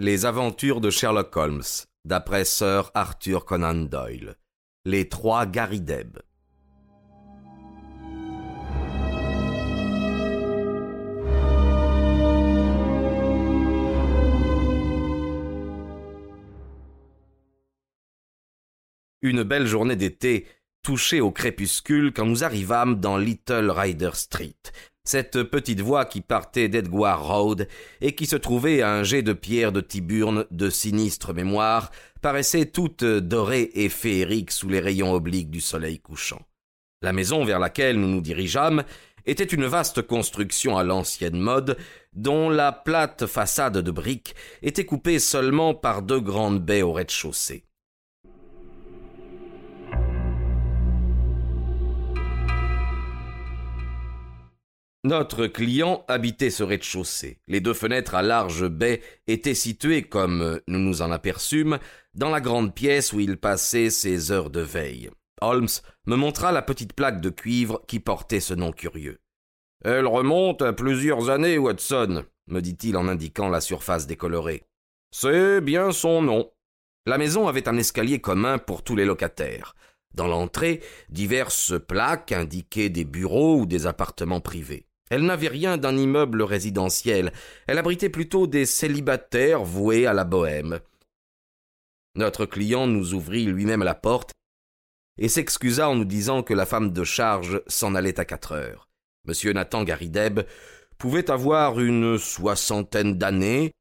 Les 0.00 0.26
aventures 0.26 0.80
de 0.80 0.90
Sherlock 0.90 1.36
Holmes, 1.36 1.64
d'après 2.04 2.44
Sir 2.44 2.92
Arthur 2.94 3.44
Conan 3.44 3.74
Doyle. 3.74 4.36
Les 4.84 5.08
trois 5.08 5.44
Garideb. 5.44 6.18
Une 19.22 19.42
belle 19.42 19.66
journée 19.66 19.96
d'été 19.96 20.46
touchée 20.82 21.20
au 21.20 21.32
crépuscule 21.32 22.12
quand 22.12 22.24
nous 22.24 22.44
arrivâmes 22.44 23.00
dans 23.00 23.16
Little 23.16 23.72
Rider 23.72 24.10
Street, 24.14 24.54
cette 25.08 25.42
petite 25.42 25.80
voie 25.80 26.04
qui 26.04 26.20
partait 26.20 26.68
d'Edgware 26.68 27.26
Road 27.26 27.66
et 28.02 28.14
qui 28.14 28.26
se 28.26 28.36
trouvait 28.36 28.82
à 28.82 28.92
un 28.92 29.04
jet 29.04 29.22
de 29.22 29.32
pierre 29.32 29.72
de 29.72 29.80
Tiburne 29.80 30.44
de 30.50 30.68
sinistre 30.68 31.32
mémoire, 31.32 31.90
paraissait 32.20 32.66
toute 32.66 33.04
dorée 33.04 33.70
et 33.74 33.88
féerique 33.88 34.50
sous 34.50 34.68
les 34.68 34.80
rayons 34.80 35.14
obliques 35.14 35.50
du 35.50 35.62
soleil 35.62 35.98
couchant. 35.98 36.42
La 37.00 37.14
maison 37.14 37.42
vers 37.44 37.58
laquelle 37.58 37.98
nous 37.98 38.08
nous 38.08 38.20
dirigeâmes 38.20 38.84
était 39.24 39.44
une 39.44 39.66
vaste 39.66 40.02
construction 40.02 40.76
à 40.76 40.84
l'ancienne 40.84 41.38
mode, 41.38 41.78
dont 42.12 42.50
la 42.50 42.72
plate 42.72 43.26
façade 43.26 43.78
de 43.78 43.90
briques 43.90 44.34
était 44.62 44.84
coupée 44.84 45.20
seulement 45.20 45.72
par 45.74 46.02
deux 46.02 46.20
grandes 46.20 46.62
baies 46.62 46.82
au 46.82 46.92
rez-de-chaussée. 46.92 47.67
Notre 55.08 55.46
client 55.46 56.04
habitait 56.06 56.50
ce 56.50 56.62
rez-de-chaussée. 56.62 57.38
Les 57.48 57.60
deux 57.60 57.72
fenêtres 57.72 58.14
à 58.14 58.20
large 58.20 58.68
baie 58.68 59.00
étaient 59.26 59.54
situées, 59.54 60.02
comme 60.02 60.60
nous 60.68 60.78
nous 60.78 61.00
en 61.00 61.10
aperçûmes, 61.10 61.78
dans 62.12 62.28
la 62.28 62.42
grande 62.42 62.74
pièce 62.74 63.14
où 63.14 63.20
il 63.20 63.38
passait 63.38 63.88
ses 63.88 64.32
heures 64.32 64.50
de 64.50 64.60
veille. 64.60 65.08
Holmes 65.40 65.70
me 66.04 66.14
montra 66.14 66.52
la 66.52 66.60
petite 66.60 66.92
plaque 66.92 67.22
de 67.22 67.30
cuivre 67.30 67.80
qui 67.88 68.00
portait 68.00 68.40
ce 68.40 68.52
nom 68.52 68.70
curieux. 68.70 69.18
Elle 69.82 70.06
remonte 70.06 70.60
à 70.60 70.74
plusieurs 70.74 71.30
années, 71.30 71.56
Watson, 71.56 72.26
me 72.46 72.60
dit-il 72.60 72.94
en 72.94 73.08
indiquant 73.08 73.48
la 73.48 73.62
surface 73.62 74.06
décolorée. 74.06 74.64
C'est 75.10 75.62
bien 75.62 75.90
son 75.90 76.20
nom. 76.20 76.52
La 77.06 77.16
maison 77.16 77.48
avait 77.48 77.66
un 77.66 77.78
escalier 77.78 78.20
commun 78.20 78.58
pour 78.58 78.82
tous 78.82 78.94
les 78.94 79.06
locataires. 79.06 79.74
Dans 80.12 80.26
l'entrée, 80.26 80.82
diverses 81.08 81.80
plaques 81.80 82.32
indiquaient 82.32 82.90
des 82.90 83.06
bureaux 83.06 83.60
ou 83.60 83.64
des 83.64 83.86
appartements 83.86 84.42
privés. 84.42 84.87
Elle 85.10 85.24
n'avait 85.24 85.48
rien 85.48 85.76
d'un 85.76 85.96
immeuble 85.96 86.42
résidentiel, 86.42 87.32
elle 87.66 87.78
abritait 87.78 88.10
plutôt 88.10 88.46
des 88.46 88.66
célibataires 88.66 89.64
voués 89.64 90.06
à 90.06 90.12
la 90.12 90.24
bohème. 90.24 90.80
Notre 92.14 92.46
client 92.46 92.86
nous 92.86 93.14
ouvrit 93.14 93.44
lui-même 93.44 93.84
la 93.84 93.94
porte 93.94 94.32
et 95.18 95.28
s'excusa 95.28 95.88
en 95.88 95.96
nous 95.96 96.04
disant 96.04 96.42
que 96.42 96.54
la 96.54 96.66
femme 96.66 96.92
de 96.92 97.04
charge 97.04 97.62
s'en 97.66 97.94
allait 97.94 98.20
à 98.20 98.24
quatre 98.24 98.52
heures. 98.52 98.88
Monsieur 99.24 99.52
Nathan 99.52 99.84
Garideb 99.84 100.40
pouvait 100.96 101.30
avoir 101.30 101.80
une 101.80 102.18
soixantaine 102.18 103.18
d'années. 103.18 103.72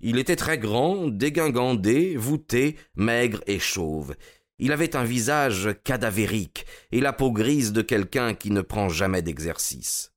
Il 0.00 0.18
était 0.18 0.36
très 0.36 0.58
grand, 0.58 1.08
dégingandé, 1.08 2.16
voûté, 2.16 2.76
maigre 2.96 3.40
et 3.46 3.58
chauve. 3.58 4.14
Il 4.58 4.72
avait 4.72 4.96
un 4.96 5.04
visage 5.04 5.70
cadavérique 5.84 6.66
et 6.92 7.00
la 7.00 7.12
peau 7.12 7.32
grise 7.32 7.72
de 7.72 7.82
quelqu'un 7.82 8.34
qui 8.34 8.50
ne 8.50 8.60
prend 8.60 8.88
jamais 8.88 9.22
d'exercice 9.22 10.13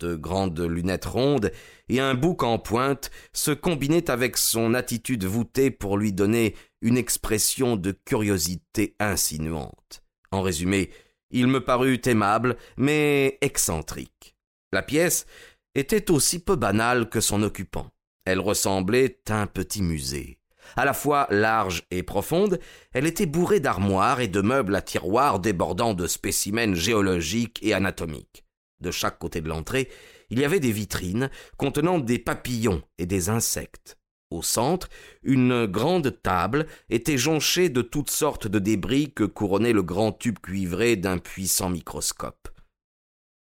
de 0.00 0.16
grandes 0.16 0.60
lunettes 0.60 1.04
rondes 1.04 1.52
et 1.88 2.00
un 2.00 2.14
bouc 2.14 2.42
en 2.42 2.58
pointe 2.58 3.10
se 3.32 3.50
combinaient 3.50 4.10
avec 4.10 4.36
son 4.36 4.74
attitude 4.74 5.24
voûtée 5.24 5.70
pour 5.70 5.96
lui 5.96 6.12
donner 6.12 6.54
une 6.80 6.96
expression 6.96 7.76
de 7.76 7.92
curiosité 7.92 8.96
insinuante. 8.98 10.02
En 10.32 10.42
résumé, 10.42 10.90
il 11.30 11.46
me 11.46 11.62
parut 11.62 12.00
aimable, 12.06 12.56
mais 12.76 13.38
excentrique. 13.40 14.36
La 14.72 14.82
pièce 14.82 15.26
était 15.74 16.10
aussi 16.10 16.38
peu 16.40 16.56
banale 16.56 17.08
que 17.08 17.20
son 17.20 17.42
occupant. 17.42 17.90
Elle 18.24 18.40
ressemblait 18.40 19.20
à 19.28 19.42
un 19.42 19.46
petit 19.46 19.82
musée. 19.82 20.38
À 20.76 20.84
la 20.84 20.92
fois 20.92 21.26
large 21.30 21.84
et 21.90 22.02
profonde, 22.02 22.60
elle 22.92 23.06
était 23.06 23.26
bourrée 23.26 23.60
d'armoires 23.60 24.20
et 24.20 24.28
de 24.28 24.40
meubles 24.40 24.76
à 24.76 24.82
tiroirs 24.82 25.40
débordant 25.40 25.94
de 25.94 26.06
spécimens 26.06 26.74
géologiques 26.74 27.58
et 27.62 27.74
anatomiques. 27.74 28.44
De 28.80 28.90
chaque 28.90 29.18
côté 29.18 29.40
de 29.40 29.48
l'entrée, 29.48 29.88
il 30.30 30.38
y 30.38 30.44
avait 30.44 30.60
des 30.60 30.72
vitrines 30.72 31.30
contenant 31.56 31.98
des 31.98 32.18
papillons 32.18 32.82
et 32.98 33.06
des 33.06 33.28
insectes. 33.28 33.98
Au 34.30 34.42
centre, 34.42 34.88
une 35.24 35.66
grande 35.66 36.22
table 36.22 36.66
était 36.88 37.18
jonchée 37.18 37.68
de 37.68 37.82
toutes 37.82 38.10
sortes 38.10 38.46
de 38.46 38.60
débris 38.60 39.12
que 39.12 39.24
couronnait 39.24 39.72
le 39.72 39.82
grand 39.82 40.12
tube 40.12 40.38
cuivré 40.38 40.94
d'un 40.96 41.18
puissant 41.18 41.68
microscope. 41.68 42.48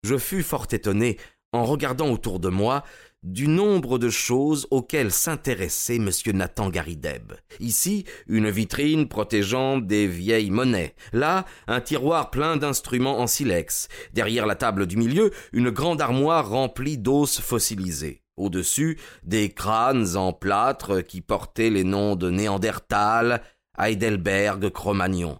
Je 0.03 0.17
fus 0.17 0.43
fort 0.43 0.67
étonné, 0.71 1.19
en 1.53 1.65
regardant 1.65 2.11
autour 2.11 2.41
de 2.41 2.49
moi, 2.49 2.83
du 3.22 3.48
nombre 3.48 3.98
de 3.98 4.08
choses 4.08 4.66
auxquelles 4.70 5.12
s'intéressait 5.12 5.97
M. 5.97 6.10
Nathan 6.32 6.70
Garideb. 6.70 7.32
Ici, 7.58 8.04
une 8.26 8.50
vitrine 8.50 9.08
protégeant 9.08 9.78
des 9.78 10.06
vieilles 10.06 10.50
monnaies. 10.50 10.94
Là, 11.12 11.44
un 11.66 11.81
tiroir 11.81 12.31
plein 12.31 12.56
d'instruments 12.56 13.19
en 13.19 13.26
silex. 13.26 13.88
Derrière 14.14 14.47
la 14.47 14.54
table 14.54 14.86
du 14.86 14.97
milieu, 14.97 15.32
une 15.53 15.70
grande 15.70 16.00
armoire 16.00 16.48
remplie 16.48 16.98
d'os 16.98 17.41
fossilisés. 17.41 18.22
Au-dessus, 18.36 18.98
des 19.22 19.50
crânes 19.50 20.16
en 20.16 20.32
plâtre 20.32 21.02
qui 21.02 21.20
portaient 21.20 21.69
les 21.69 21.84
noms 21.84 22.16
de 22.16 22.31
Néandertal, 22.31 23.42
Heidelberg, 23.78 24.70
Cro-Magnon. 24.70 25.38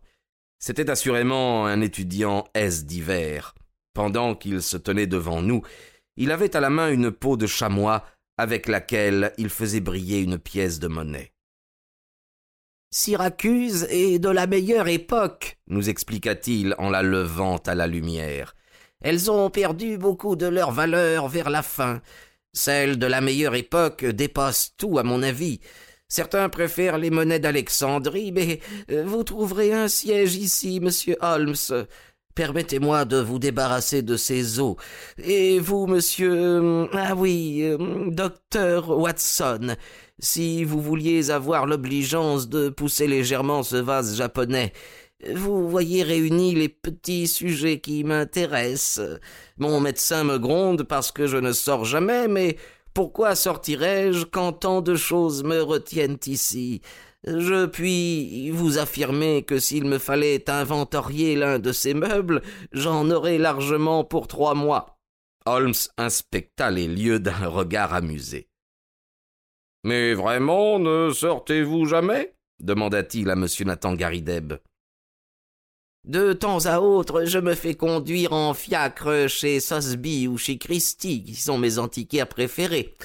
C'était 0.59 0.91
assurément 0.91 1.65
un 1.65 1.81
étudiant 1.81 2.45
S 2.53 2.85
d'hiver. 2.85 3.55
Pendant 3.95 4.35
qu'il 4.35 4.63
se 4.63 4.77
tenait 4.77 5.07
devant 5.07 5.41
nous, 5.41 5.63
il 6.21 6.33
avait 6.33 6.55
à 6.55 6.61
la 6.61 6.69
main 6.69 6.91
une 6.91 7.11
peau 7.11 7.39
de 7.39 7.47
chamois 7.47 8.05
avec 8.37 8.69
laquelle 8.69 9.33
il 9.39 9.49
faisait 9.49 9.81
briller 9.81 10.21
une 10.21 10.39
pièce 10.39 10.79
de 10.79 10.87
monnaie. 10.87 11.33
Syracuse 12.91 13.87
est 13.89 14.19
de 14.19 14.29
la 14.29 14.47
meilleure 14.47 14.89
époque, 14.89 15.59
nous 15.69 15.89
expliqua-t-il 15.89 16.75
en 16.77 16.91
la 16.91 17.03
levant 17.03 17.57
à 17.67 17.75
la 17.75 17.87
lumière. 17.87 18.55
Elles 19.01 19.31
ont 19.31 19.49
perdu 19.49 19.97
beaucoup 19.97 20.37
de 20.37 20.45
leur 20.45 20.73
valeur 20.73 21.29
vers 21.29 21.49
la 21.49 21.63
fin. 21.63 22.03
Celles 22.53 22.99
de 22.99 23.07
la 23.07 23.23
meilleure 23.23 23.55
époque 23.55 24.05
dépassent 24.05 24.75
tout, 24.77 24.99
à 24.99 25.03
mon 25.03 25.23
avis. 25.23 25.61
Certains 26.07 26.51
préfèrent 26.51 26.99
les 26.99 27.11
monnaies 27.11 27.39
d'Alexandrie, 27.39 28.33
mais 28.33 28.61
vous 29.05 29.25
trouverez 29.25 29.73
un 29.73 29.89
siège 29.89 30.35
ici, 30.35 30.81
monsieur 30.81 31.17
Holmes. 31.23 31.55
Permettez-moi 32.35 33.05
de 33.05 33.19
vous 33.19 33.39
débarrasser 33.39 34.03
de 34.03 34.17
ces 34.17 34.61
eaux. 34.61 34.77
Et 35.23 35.59
vous, 35.59 35.87
monsieur. 35.87 36.33
Euh, 36.33 36.87
ah 36.93 37.15
oui, 37.15 37.63
euh, 37.63 38.11
docteur 38.11 38.91
Watson, 38.91 39.75
si 40.19 40.65
vous 40.65 40.81
vouliez 40.81 41.31
avoir 41.31 41.67
l'obligeance 41.67 42.49
de 42.49 42.69
pousser 42.69 43.09
légèrement 43.09 43.63
ce 43.63 43.77
vase 43.77 44.17
japonais, 44.17 44.73
vous 45.35 45.69
voyez 45.69 46.03
réunis 46.03 46.55
les 46.55 46.69
petits 46.69 47.27
sujets 47.27 47.81
qui 47.81 48.05
m'intéressent. 48.05 49.03
Mon 49.59 49.81
médecin 49.81 50.25
me 50.25 50.39
gronde 50.39 50.85
parce 50.85 51.13
que 51.13 51.27
je 51.27 51.37
ne 51.37 51.53
sors 51.53 51.85
jamais, 51.85 52.27
mais 52.27 52.57
pourquoi 52.95 53.35
sortirais-je 53.35 54.25
quand 54.25 54.53
tant 54.53 54.81
de 54.81 54.95
choses 54.95 55.45
me 55.45 55.61
retiennent 55.61 56.19
ici? 56.27 56.81
Je 57.27 57.67
puis 57.67 58.51
vous 58.51 58.79
affirmer 58.79 59.43
que 59.43 59.59
s'il 59.59 59.85
me 59.85 59.99
fallait 59.99 60.49
inventorier 60.49 61.37
l'un 61.37 61.59
de 61.59 61.73
ces 61.73 61.93
meubles, 61.93 62.43
j'en 62.73 63.11
aurais 63.11 63.39
largement 63.39 64.05
pour 64.05 64.27
trois 64.27 64.55
mois. 64.55 64.99
Holmes 65.45 65.75
inspecta 65.99 66.71
les 66.71 66.89
lieux 66.89 67.19
d'un 67.19 67.47
regard 67.47 67.93
amusé. 67.93 68.49
Mais 69.85 70.15
vraiment, 70.15 70.79
ne 70.79 71.11
sortez-vous 71.11 71.87
jamais? 71.87 72.35
demanda-t-il 72.61 73.31
à 73.31 73.33
M. 73.33 73.47
Nathan 73.65 73.95
Garideb. 73.95 74.55
De 76.07 76.33
temps 76.33 76.65
à 76.67 76.81
autre, 76.81 77.25
je 77.25 77.39
me 77.39 77.55
fais 77.55 77.75
conduire 77.75 78.33
en 78.33 78.55
fiacre 78.55 79.29
chez 79.29 79.61
Sosby 79.61 80.29
ou 80.29 80.39
chez 80.39 80.57
Christie, 80.59 81.23
qui 81.23 81.35
sont 81.35 81.59
mes 81.59 81.79
antiquaires 81.79 82.29
préférés. 82.29 82.97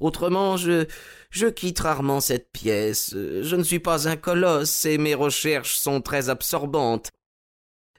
Autrement, 0.00 0.56
je, 0.56 0.86
je 1.30 1.46
quitte 1.46 1.80
rarement 1.80 2.20
cette 2.20 2.52
pièce. 2.52 3.10
Je 3.14 3.56
ne 3.56 3.62
suis 3.62 3.80
pas 3.80 4.08
un 4.08 4.16
colosse 4.16 4.84
et 4.84 4.98
mes 4.98 5.14
recherches 5.14 5.76
sont 5.76 6.00
très 6.00 6.28
absorbantes. 6.28 7.10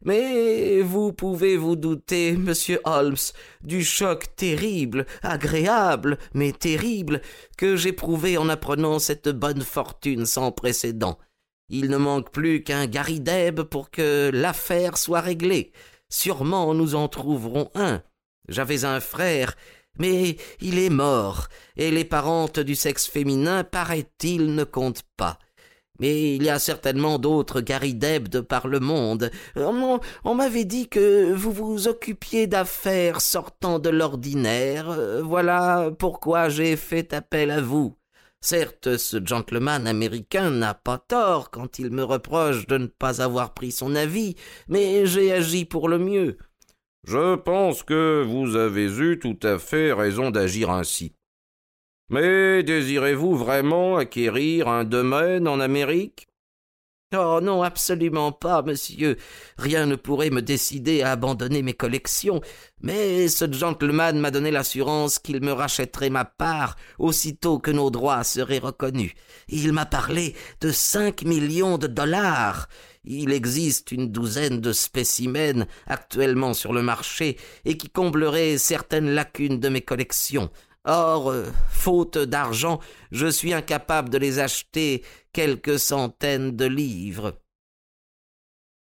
Mais 0.06 0.82
vous 0.82 1.12
pouvez 1.12 1.58
vous 1.58 1.76
douter, 1.76 2.32
monsieur 2.32 2.80
Holmes, 2.86 3.18
du 3.62 3.84
choc 3.84 4.34
terrible, 4.38 5.06
agréable, 5.22 6.18
mais 6.34 6.54
terrible, 6.54 7.22
que 7.58 7.76
j'éprouvai 7.76 8.38
en 8.38 8.48
apprenant 8.48 9.00
cette 9.00 9.28
bonne 9.28 9.62
fortune 9.62 10.26
sans 10.26 10.54
précédent. 10.54 11.20
Il 11.68 11.90
ne 11.90 11.98
manque 11.98 12.32
plus 12.32 12.64
qu'un 12.64 12.88
Garideb 12.88 13.62
pour 13.62 13.92
que 13.92 14.32
l'affaire 14.34 14.98
soit 14.98 15.20
réglée. 15.20 15.74
Sûrement 16.08 16.74
nous 16.74 16.96
en 16.96 17.10
trouverons 17.10 17.70
un. 17.76 18.02
J'avais 18.48 18.86
un 18.86 19.02
frère 19.02 19.56
Mais 19.98 20.38
il 20.62 20.80
est 20.80 20.90
mort, 20.90 21.48
et 21.76 21.92
les 21.92 22.06
parentes 22.06 22.60
du 22.60 22.76
sexe 22.76 23.08
féminin, 23.08 23.64
paraît-il, 23.64 24.56
ne 24.56 24.64
comptent 24.64 25.04
pas. 25.18 25.40
Mais 26.00 26.36
il 26.36 26.44
y 26.44 26.50
a 26.50 26.60
certainement 26.60 27.20
d'autres 27.20 27.60
Gary 27.60 27.94
Deb 27.94 28.30
de 28.30 28.40
par 28.40 28.68
le 28.68 28.80
monde. 28.80 29.32
On, 29.58 30.00
on 30.24 30.36
m'avait 30.36 30.64
dit 30.64 30.88
que 30.88 31.34
vous 31.34 31.52
vous 31.52 31.88
occupiez 31.90 32.48
d'affaires 32.48 33.20
sortant 33.20 33.80
de 33.80 33.90
l'ordinaire. 33.90 34.98
Voilà 35.24 35.92
pourquoi 36.00 36.48
j'ai 36.48 36.78
fait 36.78 37.14
appel 37.14 37.52
à 37.52 37.62
vous. 37.62 37.96
Certes, 38.42 38.96
ce 38.96 39.18
gentleman 39.24 39.86
américain 39.86 40.50
n'a 40.50 40.74
pas 40.74 40.98
tort 40.98 41.52
quand 41.52 41.78
il 41.78 41.92
me 41.92 42.04
reproche 42.04 42.66
de 42.68 42.78
ne 42.78 42.88
pas 42.88 43.22
avoir 43.22 43.54
pris 43.54 43.74
son 43.74 43.96
avis, 43.96 44.36
mais 44.70 45.06
j'ai 45.06 45.34
agi 45.34 45.66
pour 45.66 45.90
le 45.90 46.00
mieux. 46.00 46.38
Je 47.08 47.36
pense 47.36 47.84
que 47.84 48.24
vous 48.24 48.56
avez 48.56 49.00
eu 49.00 49.20
tout 49.20 49.40
à 49.44 49.58
fait 49.58 49.94
raison 49.94 50.32
d'agir 50.32 50.70
ainsi. 50.70 51.16
Mais 52.10 52.64
désirez-vous 52.64 53.36
vraiment 53.36 53.98
acquérir 53.98 54.68
un 54.68 54.84
domaine 54.84 55.48
en 55.48 55.60
Amérique? 55.60 56.29
Oh 57.12 57.40
non, 57.42 57.64
absolument 57.64 58.32
pas, 58.32 58.62
monsieur. 58.62 59.18
Rien 59.58 59.88
ne 59.88 59.96
pourrait 59.96 60.30
me 60.30 60.44
décider 60.44 61.02
à 61.02 61.14
abandonner 61.14 61.64
mes 61.64 61.74
collections, 61.74 62.40
mais 62.82 63.28
ce 63.30 63.52
gentleman 63.52 64.20
m'a 64.20 64.30
donné 64.30 64.52
l'assurance 64.52 65.18
qu'il 65.18 65.42
me 65.42 65.52
rachèterait 65.52 66.12
ma 66.12 66.24
part 66.24 66.76
aussitôt 67.00 67.58
que 67.58 67.72
nos 67.72 67.90
droits 67.90 68.24
seraient 68.24 68.60
reconnus. 68.60 69.14
Il 69.48 69.74
m'a 69.74 69.88
parlé 69.88 70.36
de 70.62 70.72
cinq 70.72 71.24
millions 71.24 71.80
de 71.80 71.88
dollars. 71.88 72.70
Il 73.04 73.32
existe 73.32 73.92
une 73.92 74.12
douzaine 74.12 74.62
de 74.62 74.72
spécimens 74.72 75.66
actuellement 75.88 76.54
sur 76.54 76.74
le 76.74 76.84
marché 76.84 77.38
et 77.66 77.76
qui 77.76 77.90
comblerait 77.90 78.60
certaines 78.60 79.10
lacunes 79.10 79.60
de 79.60 79.70
mes 79.70 79.82
collections. 79.82 80.52
Or, 80.86 81.32
euh, 81.32 81.46
faute 81.70 82.18
d'argent, 82.18 82.80
je 83.12 83.28
suis 83.28 83.54
incapable 83.54 84.10
de 84.10 84.18
les 84.18 84.40
acheter 84.40 85.04
quelques 85.34 85.78
centaines 85.80 86.56
de 86.56 86.66
livres. 86.66 87.40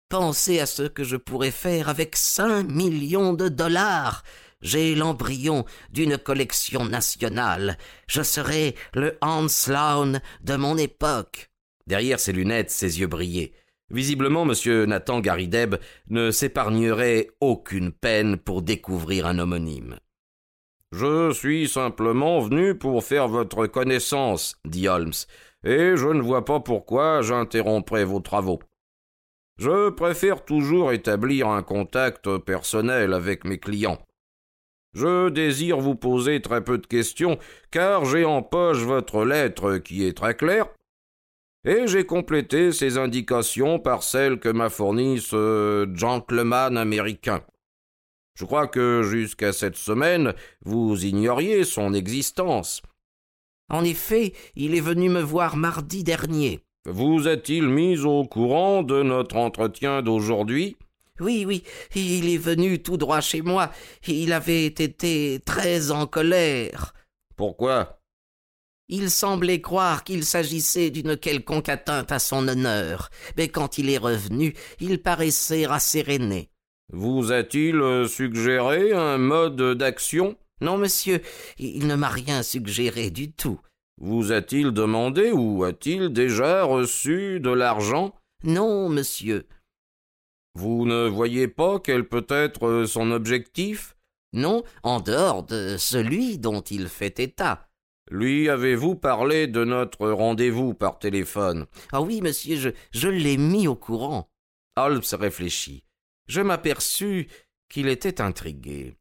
Pensez 0.09 0.61
à 0.61 0.67
ce 0.67 0.83
que 0.83 1.05
je 1.05 1.17
pourrais 1.17 1.51
faire 1.51 1.89
avec 1.89 2.17
cinq 2.17 2.65
millions 2.65 3.33
de 3.33 3.49
dollars. 3.49 4.23
J'ai 4.61 4.95
l'embryon 4.95 5.65
d'une 5.91 6.19
collection 6.19 6.85
nationale. 6.85 7.79
Je 8.07 8.23
serai 8.23 8.75
le 8.95 9.17
Hans 9.21 9.49
Sloane 9.49 10.21
de 10.43 10.57
mon 10.57 10.77
époque. 10.77 11.51
Derrière 11.87 12.21
ses 12.21 12.33
lunettes, 12.33 12.71
ses 12.71 13.01
yeux 13.01 13.07
brillaient. 13.07 13.53
Visiblement, 13.91 14.47
M. 14.47 14.85
Nathan 14.85 15.21
Garideb 15.21 15.77
ne 16.09 16.31
s'épargnerait 16.31 17.29
aucune 17.41 17.93
peine 17.93 18.37
pour 18.37 18.63
découvrir 18.63 19.27
un 19.27 19.39
homonyme. 19.39 19.99
Je 20.91 21.33
suis 21.33 21.69
simplement 21.69 22.41
venu 22.41 22.75
pour 22.75 23.05
faire 23.05 23.29
votre 23.29 23.67
connaissance, 23.67 24.57
dit 24.65 24.89
Holmes, 24.89 25.13
et 25.63 25.97
je 25.97 26.09
ne 26.09 26.23
vois 26.23 26.45
pas 26.45 26.61
pourquoi 26.61 27.21
j'interromprais 27.21 28.05
vos 28.05 28.21
travaux. 28.21 28.61
Je 29.59 29.91
préfère 29.91 30.45
toujours 30.45 30.93
établir 30.93 31.49
un 31.49 31.63
contact 31.63 32.39
personnel 32.39 33.13
avec 33.13 33.45
mes 33.45 33.59
clients. 33.59 33.99
Je 34.95 35.29
désire 35.29 35.79
vous 35.79 35.95
poser 35.95 36.41
très 36.41 36.65
peu 36.65 36.79
de 36.79 36.87
questions, 36.87 37.39
car 37.71 38.07
j'ai 38.07 38.25
en 38.25 38.43
poche 38.43 38.79
votre 38.79 39.25
lettre 39.25 39.77
qui 39.77 40.07
est 40.07 40.17
très 40.17 40.35
claire, 40.35 40.69
et 41.67 41.87
j'ai 41.87 42.07
complété 42.07 42.73
ces 42.73 42.97
indications 42.97 43.79
par 43.79 44.03
celles 44.03 44.39
que 44.39 44.49
m'a 44.49 44.71
fournies 44.71 45.21
ce 45.21 45.87
gentleman 45.93 46.79
américain. 46.79 47.43
Je 48.39 48.45
crois 48.45 48.69
que 48.69 49.03
jusqu'à 49.03 49.53
cette 49.53 49.77
semaine, 49.77 50.33
vous 50.65 51.05
ignoriez 51.05 51.65
son 51.65 51.93
existence. 51.93 52.83
En 53.69 53.83
effet, 53.83 54.33
il 54.55 54.77
est 54.77 54.81
venu 54.81 55.09
me 55.09 55.21
voir 55.21 55.57
mardi 55.57 56.05
dernier. 56.05 56.61
Vous 56.87 57.27
a-t-il 57.27 57.67
mis 57.67 57.99
au 58.05 58.25
courant 58.25 58.85
de 58.85 59.03
notre 59.03 59.35
entretien 59.37 60.03
d'aujourd'hui? 60.03 60.77
Oui, 61.19 61.45
oui, 61.45 61.65
il 61.97 62.29
est 62.33 62.39
venu 62.39 62.81
tout 62.81 62.97
droit 62.97 63.21
chez 63.21 63.43
moi. 63.43 63.73
Il 64.07 64.33
avait 64.33 64.67
été 64.67 65.41
très 65.45 65.91
en 65.91 66.07
colère. 66.07 66.95
Pourquoi? 67.35 68.01
Il 68.87 69.11
semblait 69.11 69.61
croire 69.61 70.05
qu'il 70.05 70.25
s'agissait 70.25 70.91
d'une 70.91 71.17
quelconque 71.17 71.69
atteinte 71.69 72.13
à 72.13 72.21
son 72.21 72.47
honneur, 72.47 73.11
mais 73.37 73.49
quand 73.49 73.79
il 73.79 73.91
est 73.91 73.99
revenu, 73.99 74.55
il 74.79 75.03
paraissait 75.03 75.67
rasséréné. 75.67 76.51
Vous 76.91 77.33
a-t-il 77.33 77.77
euh, 77.77 78.09
suggéré 78.09 78.93
un 78.93 79.19
mode 79.19 79.77
d'action? 79.77 80.37
Non, 80.61 80.79
monsieur, 80.79 81.21
il 81.59 81.87
ne 81.87 81.95
m'a 81.95 82.09
rien 82.09 82.43
suggéré 82.43 83.11
du 83.11 83.31
tout. 83.31 83.61
Vous 84.01 84.33
a-t-il 84.33 84.71
demandé 84.71 85.31
ou 85.31 85.65
a-t-il 85.65 86.09
déjà 86.09 86.65
reçu 86.65 87.41
de 87.41 87.51
l'argent? 87.51 88.15
Non, 88.43 88.89
monsieur. 88.89 89.47
Vous 90.55 90.87
ne 90.87 91.07
voyez 91.07 91.47
pas 91.47 91.79
quel 91.79 92.09
peut 92.09 92.27
être 92.31 92.67
euh, 92.67 92.87
son 92.87 93.11
objectif? 93.11 93.97
Non, 94.33 94.63
en 94.83 95.01
dehors 95.01 95.43
de 95.43 95.77
celui 95.79 96.39
dont 96.39 96.61
il 96.61 96.89
fait 96.89 97.21
état. 97.21 97.69
Lui 98.11 98.49
avez-vous 98.49 98.95
parlé 98.95 99.47
de 99.47 99.65
notre 99.65 100.09
rendez-vous 100.09 100.73
par 100.73 100.99
téléphone? 100.99 101.67
Ah 101.93 102.01
oui, 102.01 102.23
monsieur, 102.23 102.57
je, 102.57 102.71
je 102.93 103.09
l'ai 103.09 103.37
mis 103.37 103.69
au 103.69 103.77
courant. 103.77 104.31
Holmes 104.77 105.03
réfléchit 105.13 105.85
je 106.29 106.41
m'aperçus 106.41 107.29
qu'il 107.69 107.89
était 107.89 108.21
intrigué. 108.21 108.95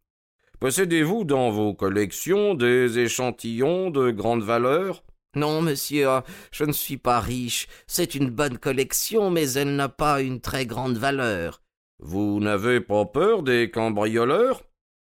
Possédez-vous 0.59 1.23
dans 1.23 1.51
vos 1.51 1.75
collections 1.75 2.55
des 2.55 2.97
échantillons 2.97 3.91
de 3.91 4.09
grande 4.09 4.41
valeur? 4.41 5.03
Non, 5.35 5.61
monsieur, 5.61 6.07
je 6.51 6.63
ne 6.63 6.71
suis 6.71 6.97
pas 6.97 7.19
riche. 7.19 7.67
C'est 7.85 8.15
une 8.15 8.31
bonne 8.31 8.57
collection, 8.57 9.29
mais 9.29 9.51
elle 9.51 9.75
n'a 9.75 9.89
pas 9.89 10.21
une 10.21 10.41
très 10.41 10.65
grande 10.65 10.97
valeur. 10.97 11.61
Vous 11.99 12.39
n'avez 12.39 12.81
pas 12.81 13.05
peur 13.05 13.43
des 13.43 13.69
cambrioleurs? 13.69 14.63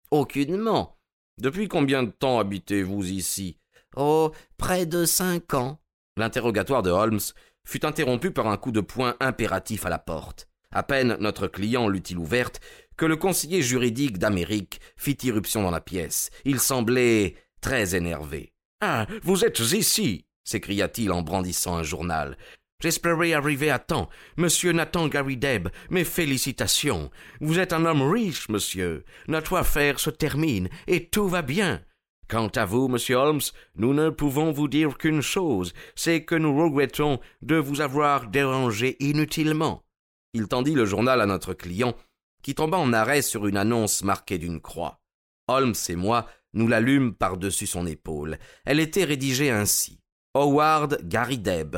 Aucunement. 0.10 0.98
Depuis 1.40 1.68
combien 1.68 2.04
de 2.04 2.12
temps 2.12 2.40
habitez-vous 2.40 3.06
ici? 3.06 3.60
Oh, 3.96 4.32
près 4.58 4.86
de 4.86 5.06
cinq 5.06 5.54
ans. 5.54 5.80
L'interrogatoire 6.18 6.82
de 6.82 6.90
Holmes 6.90 7.20
fut 7.64 7.86
interrompu 7.86 8.32
par 8.32 8.48
un 8.48 8.58
coup 8.58 8.72
de 8.72 8.82
poing 8.82 9.16
impératif 9.20 9.86
à 9.86 9.90
la 9.90 10.00
porte. 10.00 10.48
À 10.74 10.84
peine 10.84 11.18
notre 11.20 11.48
client 11.48 11.88
l'eut-il 11.88 12.18
ouverte 12.18 12.60
que 12.98 13.06
le 13.06 13.16
conseiller 13.16 13.62
juridique 13.62 14.18
d'Amérique 14.18 14.82
fit 14.98 15.18
irruption 15.24 15.64
dans 15.64 15.72
la 15.72 15.82
pièce. 15.82 16.30
Il 16.46 16.60
semblait 16.60 17.36
très 17.62 17.96
énervé. 17.96 18.54
Ah, 18.82 19.08
vous 19.24 19.46
êtes 19.46 19.60
ici 19.60 20.26
s'écria-t-il 20.44 21.12
en 21.12 21.22
brandissant 21.22 21.78
un 21.78 21.84
journal. 21.84 22.38
J'espérais 22.82 23.34
arriver 23.34 23.70
à 23.70 23.80
temps. 23.80 24.10
Monsieur 24.36 24.74
Nathan 24.74 25.08
Garideb, 25.08 25.70
mes 25.90 26.04
félicitations. 26.04 27.10
Vous 27.40 27.60
êtes 27.60 27.72
un 27.72 27.86
homme 27.86 28.02
riche, 28.02 28.50
monsieur. 28.50 29.06
Notre 29.30 29.56
affaire 29.56 30.02
se 30.02 30.10
termine 30.10 30.68
et 30.88 31.08
tout 31.08 31.30
va 31.30 31.42
bien. 31.42 31.82
Quant 32.28 32.50
à 32.50 32.66
vous, 32.66 32.90
monsieur 32.90 33.16
Holmes, 33.16 33.42
nous 33.76 33.94
ne 33.94 34.10
pouvons 34.10 34.52
vous 34.52 34.68
dire 34.68 34.98
qu'une 34.98 35.22
chose, 35.22 35.74
c'est 35.96 36.26
que 36.26 36.36
nous 36.36 36.58
regrettons 36.58 37.20
de 37.42 37.56
vous 37.56 37.80
avoir 37.80 38.28
dérangé 38.28 38.98
inutilement. 39.00 39.84
Il 40.34 40.48
tendit 40.48 40.74
le 40.74 40.86
journal 40.86 41.22
à 41.22 41.26
notre 41.26 41.54
client, 41.54 41.96
qui 42.42 42.56
tomba 42.56 42.78
en 42.78 42.94
arrêt 42.94 43.22
sur 43.22 43.48
une 43.48 43.58
annonce 43.58 44.04
marquée 44.04 44.38
d'une 44.38 44.62
croix. 44.62 45.00
Holmes 45.48 45.76
et 45.90 45.96
moi 45.96 46.28
nous 46.54 46.68
l'allûmes 46.68 47.14
par-dessus 47.14 47.68
son 47.68 47.88
épaule. 47.88 48.38
Elle 48.66 48.80
était 48.80 49.04
rédigée 49.04 49.50
ainsi. 49.50 50.00
Howard 50.36 51.00
Garideb, 51.04 51.78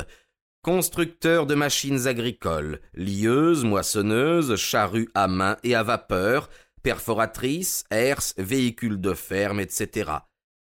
constructeur 0.62 1.46
de 1.46 1.54
machines 1.54 2.06
agricoles, 2.06 2.80
lieuses, 2.94 3.64
moissonneuses, 3.64 4.56
charrues 4.56 5.08
à 5.14 5.28
main 5.28 5.56
et 5.62 5.74
à 5.74 5.82
vapeur, 5.82 6.48
perforatrices, 6.82 7.84
herses, 7.90 8.34
véhicules 8.38 9.00
de 9.00 9.14
ferme, 9.14 9.60
etc. 9.60 10.10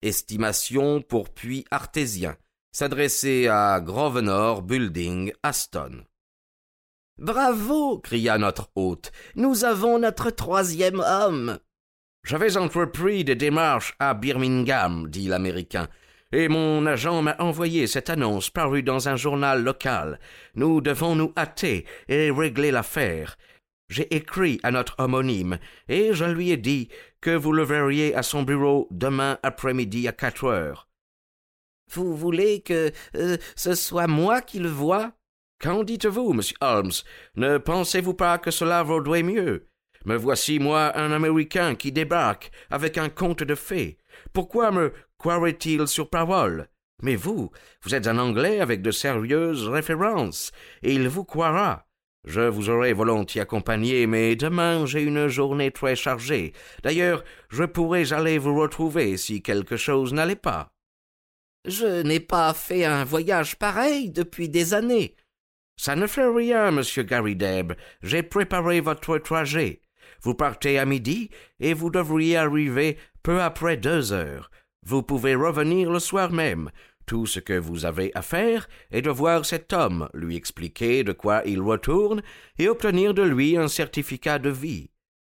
Estimation 0.01 1.01
pour 1.01 1.33
puits 1.33 1.65
artésiens. 1.71 2.35
S'adresser 2.71 3.47
à 3.47 3.79
Grosvenor 3.79 4.61
Building, 4.61 5.31
Aston. 5.43 6.03
Bravo 7.17 7.99
cria 7.99 8.37
notre 8.37 8.69
hôte. 8.75 9.13
Nous 9.35 9.63
avons 9.63 9.99
notre 9.99 10.31
troisième 10.31 10.99
homme. 10.99 11.59
J'avais 12.25 12.57
entrepris 12.57 13.23
des 13.23 13.35
démarches 13.35 13.95
à 13.99 14.13
Birmingham, 14.13 15.07
dit 15.09 15.29
l'Américain, 15.29 15.87
et 16.33 16.49
mon 16.49 16.85
agent 16.85 17.21
m'a 17.21 17.37
envoyé 17.39 17.87
cette 17.87 18.09
annonce 18.09 18.49
parue 18.49 18.83
dans 18.83 19.07
un 19.07 19.15
journal 19.15 19.63
local. 19.63 20.19
Nous 20.55 20.81
devons 20.81 21.15
nous 21.15 21.31
hâter 21.37 21.85
et 22.09 22.31
régler 22.31 22.71
l'affaire. 22.71 23.37
J'ai 23.87 24.13
écrit 24.13 24.59
à 24.63 24.71
notre 24.71 24.95
homonyme, 24.97 25.57
et 25.87 26.13
je 26.13 26.25
lui 26.25 26.51
ai 26.51 26.57
dit 26.57 26.89
que 27.21 27.29
vous 27.29 27.53
le 27.53 27.63
verriez 27.63 28.13
à 28.13 28.23
son 28.23 28.43
bureau 28.43 28.89
demain 28.91 29.37
après-midi 29.41 30.09
à 30.09 30.11
quatre 30.11 30.45
heures. 30.45 30.89
Vous 31.93 32.13
voulez 32.13 32.61
que 32.61 32.91
euh, 33.15 33.37
ce 33.55 33.73
soit 33.73 34.07
moi 34.07 34.41
qui 34.41 34.59
le 34.59 34.69
voie? 34.69 35.13
Qu'en 35.65 35.83
dites-vous, 35.83 36.33
monsieur 36.33 36.57
Holmes? 36.61 36.91
Ne 37.37 37.57
pensez-vous 37.57 38.13
pas 38.13 38.37
que 38.37 38.51
cela 38.51 38.83
vaudrait 38.83 39.23
mieux? 39.23 39.67
Me 40.05 40.15
voici, 40.15 40.59
moi, 40.59 40.95
un 40.95 41.11
Américain 41.11 41.73
qui 41.73 41.91
débarque 41.91 42.51
avec 42.69 42.99
un 42.99 43.09
conte 43.09 43.41
de 43.41 43.55
fées. 43.55 43.97
Pourquoi 44.31 44.69
me 44.69 44.93
croirait-il 45.17 45.87
sur 45.87 46.11
parole? 46.11 46.67
Mais 47.01 47.15
vous, 47.15 47.49
vous 47.81 47.95
êtes 47.95 48.05
un 48.05 48.19
Anglais 48.19 48.59
avec 48.59 48.83
de 48.83 48.91
sérieuses 48.91 49.67
références, 49.67 50.51
et 50.83 50.93
il 50.93 51.09
vous 51.09 51.25
croira. 51.25 51.87
Je 52.25 52.41
vous 52.41 52.69
aurais 52.69 52.93
volontiers 52.93 53.41
accompagné, 53.41 54.05
mais 54.05 54.35
demain 54.35 54.85
j'ai 54.85 55.01
une 55.01 55.27
journée 55.29 55.71
très 55.71 55.95
chargée. 55.95 56.53
D'ailleurs, 56.83 57.23
je 57.49 57.63
pourrais 57.63 58.13
aller 58.13 58.37
vous 58.37 58.55
retrouver 58.55 59.17
si 59.17 59.41
quelque 59.41 59.77
chose 59.77 60.13
n'allait 60.13 60.35
pas. 60.35 60.69
Je 61.65 62.03
n'ai 62.03 62.19
pas 62.19 62.53
fait 62.53 62.85
un 62.85 63.03
voyage 63.03 63.55
pareil 63.55 64.11
depuis 64.11 64.47
des 64.47 64.75
années. 64.75 65.15
Ça 65.77 65.95
ne 65.95 66.07
fait 66.07 66.27
rien, 66.27 66.71
monsieur 66.71 67.03
Gary 67.03 67.35
Deb. 67.35 67.73
J'ai 68.01 68.23
préparé 68.23 68.79
votre 68.79 69.17
trajet. 69.17 69.81
Vous 70.21 70.33
partez 70.33 70.79
à 70.79 70.85
midi 70.85 71.29
et 71.59 71.73
vous 71.73 71.89
devriez 71.89 72.37
arriver 72.37 72.97
peu 73.23 73.41
après 73.41 73.77
deux 73.77 74.13
heures. 74.13 74.49
Vous 74.83 75.03
pouvez 75.03 75.35
revenir 75.35 75.91
le 75.91 75.99
soir 75.99 76.31
même. 76.31 76.69
Tout 77.05 77.27
ce 77.27 77.39
que 77.39 77.53
vous 77.53 77.85
avez 77.85 78.11
à 78.15 78.21
faire 78.21 78.67
est 78.91 79.03
de 79.03 79.11
voir 79.11 79.45
cet 79.45 79.73
homme, 79.73 80.09
lui 80.13 80.35
expliquer 80.35 81.03
de 81.03 81.11
quoi 81.11 81.43
il 81.45 81.61
retourne 81.61 82.23
et 82.57 82.67
obtenir 82.67 83.13
de 83.13 83.21
lui 83.21 83.57
un 83.57 83.67
certificat 83.67 84.39
de 84.39 84.49
vie. 84.49 84.89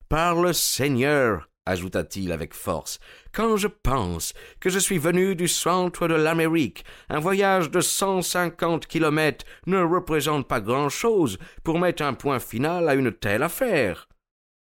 Par 0.08 0.42
le 0.42 0.52
Seigneur, 0.52 1.48
ajouta-t-il 1.66 2.32
avec 2.32 2.54
force, 2.54 2.98
quand 3.32 3.56
je 3.56 3.68
pense 3.68 4.34
que 4.60 4.70
je 4.70 4.78
suis 4.78 4.98
venu 4.98 5.34
du 5.34 5.48
centre 5.48 6.08
de 6.08 6.14
l'Amérique, 6.14 6.84
un 7.08 7.20
voyage 7.20 7.70
de 7.70 7.80
cent 7.80 8.22
cinquante 8.22 8.86
kilomètres 8.86 9.44
ne 9.66 9.82
représente 9.82 10.48
pas 10.48 10.60
grand-chose 10.60 11.38
pour 11.64 11.78
mettre 11.78 12.02
un 12.02 12.14
point 12.14 12.40
final 12.40 12.88
à 12.88 12.94
une 12.94 13.12
telle 13.12 13.42
affaire. 13.42 14.08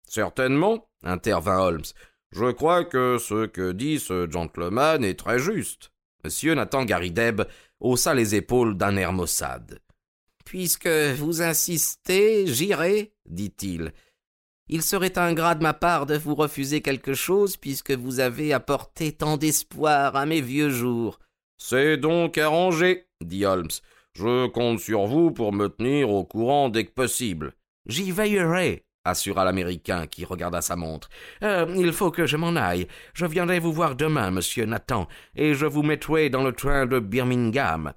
Certainement, 0.09 0.89
intervint 1.03 1.59
Holmes. 1.59 1.85
Je 2.33 2.51
crois 2.51 2.85
que 2.85 3.19
ce 3.19 3.47
que 3.47 3.73
dit 3.73 3.99
ce 3.99 4.31
gentleman 4.31 5.05
est 5.05 5.19
très 5.19 5.39
juste. 5.39 5.91
Monsieur 6.25 6.55
Nathan 6.55 6.85
Garideb 6.85 7.43
haussa 7.81 8.15
les 8.15 8.35
épaules 8.35 8.77
d'un 8.77 8.97
air 8.97 9.13
maussade. 9.13 9.81
Puisque 10.45 10.89
vous 10.89 11.43
insistez, 11.43 12.47
j'irai, 12.47 13.13
dit-il. 13.27 13.93
Il 14.69 14.83
serait 14.83 15.17
ingrat 15.19 15.55
de 15.55 15.63
ma 15.63 15.75
part 15.75 16.07
de 16.07 16.17
vous 16.17 16.35
refuser 16.35 16.81
quelque 16.81 17.15
chose 17.15 17.57
puisque 17.57 17.93
vous 17.93 18.19
avez 18.21 18.53
apporté 18.53 19.13
tant 19.13 19.37
d'espoir 19.37 20.17
à 20.17 20.27
mes 20.27 20.41
vieux 20.41 20.71
jours. 20.71 21.21
C'est 21.59 21.97
donc 21.97 22.37
arrangé, 22.37 23.07
dit 23.25 23.45
Holmes. 23.45 23.71
Je 24.15 24.47
compte 24.49 24.81
sur 24.81 25.07
vous 25.07 25.31
pour 25.31 25.53
me 25.53 25.69
tenir 25.69 26.11
au 26.11 26.25
courant 26.25 26.69
dès 26.69 26.85
que 26.85 26.93
possible. 26.93 27.53
J'y 27.87 28.11
veillerai, 28.11 28.85
assura 29.05 29.45
l'Américain 29.45 30.07
qui 30.07 30.25
regarda 30.25 30.61
sa 30.61 30.75
montre. 30.75 31.09
Euh, 31.43 31.67
il 31.77 31.93
faut 31.93 32.11
que 32.11 32.27
je 32.27 32.37
m'en 32.37 32.57
aille. 32.57 32.89
Je 33.15 33.27
viendrai 33.27 33.59
vous 33.59 33.73
voir 33.73 33.95
demain, 33.95 34.31
monsieur 34.31 34.65
Nathan, 34.67 35.07
et 35.37 35.55
je 35.55 35.67
vous 35.67 35.83
mettrai 35.83 36.31
dans 36.31 36.43
le 36.43 36.53
train 36.53 36.87
de 36.87 36.99
Birmingham. 36.99 37.93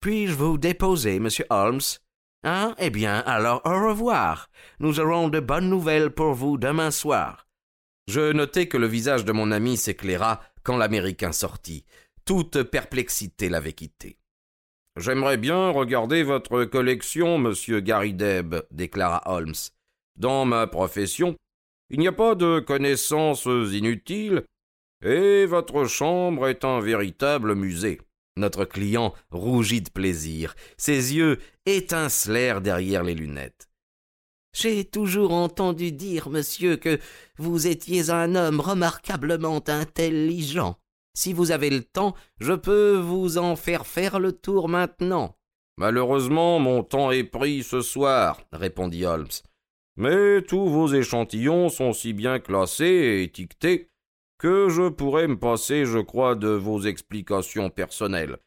Puis-je 0.00 0.34
vous 0.34 0.58
déposer, 0.58 1.18
monsieur 1.18 1.46
Holmes? 1.50 1.80
Hein? 2.44 2.74
Eh 2.78 2.90
bien, 2.90 3.20
alors 3.20 3.62
au 3.64 3.88
revoir. 3.88 4.50
Nous 4.78 5.00
aurons 5.00 5.28
de 5.30 5.40
bonnes 5.40 5.70
nouvelles 5.70 6.10
pour 6.10 6.34
vous 6.34 6.58
demain 6.58 6.90
soir. 6.90 7.46
Je 8.06 8.32
notai 8.32 8.68
que 8.68 8.76
le 8.76 8.86
visage 8.86 9.24
de 9.24 9.32
mon 9.32 9.50
ami 9.50 9.78
s'éclaira 9.78 10.42
quand 10.62 10.76
l'Américain 10.76 11.32
sortit. 11.32 11.84
Toute 12.26 12.62
perplexité 12.62 13.48
l'avait 13.48 13.72
quitté. 13.72 14.18
J'aimerais 14.96 15.38
bien 15.38 15.70
regarder 15.70 16.22
votre 16.22 16.64
collection, 16.64 17.38
monsieur 17.38 17.80
Deb, 17.82 18.56
déclara 18.70 19.22
Holmes. 19.26 19.54
Dans 20.16 20.44
ma 20.44 20.66
profession, 20.66 21.34
il 21.90 21.98
n'y 21.98 22.08
a 22.08 22.12
pas 22.12 22.34
de 22.34 22.60
connaissances 22.60 23.46
inutiles, 23.46 24.44
et 25.02 25.46
votre 25.46 25.86
chambre 25.86 26.46
est 26.46 26.64
un 26.64 26.80
véritable 26.80 27.54
musée. 27.54 28.00
Notre 28.36 28.64
client 28.64 29.14
rougit 29.30 29.82
de 29.82 29.90
plaisir. 29.90 30.54
Ses 30.76 31.14
yeux 31.14 31.38
étincelèrent 31.66 32.60
derrière 32.60 33.04
les 33.04 33.14
lunettes. 33.14 33.68
J'ai 34.54 34.84
toujours 34.84 35.32
entendu 35.32 35.92
dire, 35.92 36.30
monsieur, 36.30 36.76
que 36.76 36.98
vous 37.38 37.66
étiez 37.66 38.10
un 38.10 38.34
homme 38.34 38.60
remarquablement 38.60 39.62
intelligent. 39.66 40.76
Si 41.16 41.32
vous 41.32 41.50
avez 41.50 41.70
le 41.70 41.82
temps, 41.82 42.14
je 42.40 42.52
peux 42.52 42.96
vous 42.96 43.38
en 43.38 43.56
faire 43.56 43.86
faire 43.86 44.18
le 44.18 44.32
tour 44.32 44.68
maintenant. 44.68 45.36
Malheureusement, 45.76 46.58
mon 46.60 46.82
temps 46.84 47.10
est 47.10 47.24
pris 47.24 47.62
ce 47.62 47.80
soir, 47.82 48.40
répondit 48.52 49.04
Holmes. 49.04 49.26
Mais 49.96 50.42
tous 50.42 50.68
vos 50.68 50.88
échantillons 50.88 51.68
sont 51.68 51.92
si 51.92 52.12
bien 52.12 52.40
classés 52.40 52.84
et 52.84 53.22
étiquetés 53.22 53.90
que 54.38 54.68
je 54.68 54.88
pourrais 54.88 55.28
me 55.28 55.38
passer, 55.38 55.84
je 55.84 55.98
crois, 55.98 56.34
de 56.34 56.48
vos 56.48 56.82
explications 56.82 57.70
personnelles. 57.70 58.38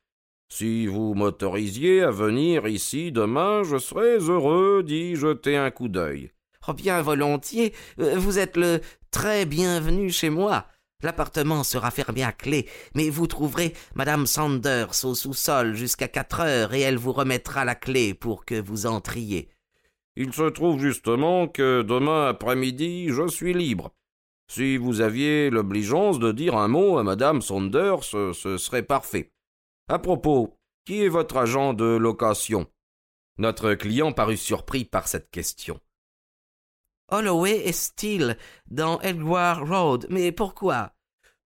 Si 0.50 0.88
vous 0.88 1.13
m'autorisiez 1.13 2.01
à 2.01 2.12
venir 2.12 2.67
ici 2.67 3.12
demain, 3.12 3.63
je 3.63 3.77
serais 3.77 4.17
heureux 4.17 4.84
d'y 4.84 5.15
jeter 5.15 5.58
un 5.58 5.72
coup 5.72 5.89
d'œil. 5.89 6.32
Oh 6.67 6.74
bien 6.74 7.01
volontiers. 7.01 7.74
Euh, 8.00 8.15
vous 8.17 8.39
êtes 8.39 8.58
le 8.58 8.82
très 9.12 9.46
bienvenu 9.46 10.10
chez 10.10 10.29
moi. 10.29 10.67
L'appartement 11.03 11.63
sera 11.63 11.91
fermé 11.91 12.24
à 12.24 12.32
clé, 12.32 12.67
mais 12.96 13.10
vous 13.10 13.27
trouverez 13.27 13.74
madame 13.94 14.25
Sanders 14.25 15.06
au 15.06 15.13
sous-sol 15.13 15.75
jusqu'à 15.75 16.08
quatre 16.08 16.39
heures 16.39 16.74
et 16.74 16.82
elle 16.82 16.98
vous 16.98 17.13
remettra 17.13 17.65
la 17.65 17.75
clé 17.75 18.13
pour 18.13 18.46
que 18.46 18.60
vous 18.60 18.88
entriez. 18.88 19.50
Il 20.15 20.34
se 20.34 20.50
trouve 20.50 20.79
justement 20.79 21.48
que 21.48 21.84
demain 21.84 22.27
après-midi 22.27 23.10
je 23.10 23.27
suis 23.27 23.53
libre. 23.53 23.94
Si 24.50 24.77
vous 24.77 25.01
aviez 25.01 25.50
l'obligeance 25.50 26.20
de 26.20 26.32
dire 26.32 26.56
un 26.56 26.68
mot 26.68 26.98
à 26.98 27.04
madame 27.04 27.42
Saunders, 27.42 28.04
ce 28.04 28.58
serait 28.58 28.84
parfait. 28.84 29.32
À 29.89 30.00
propos, 30.00 30.58
qui 30.86 31.04
est 31.04 31.10
votre 31.10 31.38
agent 31.38 31.74
de 31.74 31.98
location? 31.98 32.68
Notre 33.38 33.74
client 33.74 34.13
parut 34.13 34.38
surpris 34.38 34.86
par 34.86 35.08
cette 35.08 35.30
question. 35.30 35.80
Holloway 37.12 37.68
et 37.68 37.72
Steele, 37.72 38.38
dans 38.70 39.00
Edward 39.01 39.68
Road. 39.68 40.08
Mais 40.10 40.32
pourquoi? 40.32 40.92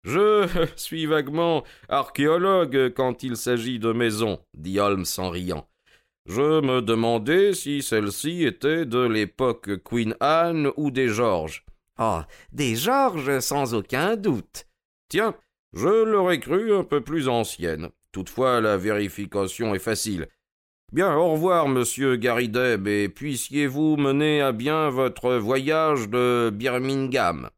Je 0.02 0.48
suis 0.76 1.06
vaguement 1.06 1.64
archéologue 1.88 2.92
quand 2.94 3.22
il 3.22 3.36
s'agit 3.36 3.78
de 3.78 3.92
maisons, 3.92 4.40
dit 4.54 4.78
Holmes 4.80 5.04
en 5.18 5.30
riant. 5.30 5.68
Je 6.26 6.60
me 6.60 6.80
demandais 6.80 7.52
si 7.52 7.82
celle-ci 7.82 8.44
était 8.44 8.86
de 8.86 9.00
l'époque 9.00 9.82
Queen 9.84 10.16
Anne 10.20 10.70
ou 10.76 10.90
des 10.90 11.08
Georges. 11.08 11.64
Oh, 11.98 12.20
des 12.52 12.74
Georges, 12.74 13.38
sans 13.40 13.74
aucun 13.74 14.16
doute. 14.16 14.66
Tiens, 15.08 15.34
je 15.72 16.04
l'aurais 16.04 16.40
cru 16.40 16.74
un 16.74 16.84
peu 16.84 17.00
plus 17.00 17.28
ancienne. 17.28 17.90
Toutefois, 18.10 18.60
la 18.60 18.76
vérification 18.76 19.74
est 19.74 19.80
facile. 19.80 20.28
Bien, 20.92 21.16
au 21.16 21.32
revoir, 21.32 21.68
monsieur 21.68 22.16
Garideb, 22.16 22.86
et 22.86 23.08
puissiez-vous 23.08 23.96
mener 23.96 24.40
à 24.40 24.52
bien 24.52 24.90
votre 24.90 25.34
voyage 25.34 26.08
de 26.08 26.50
Birmingham. 26.52 27.50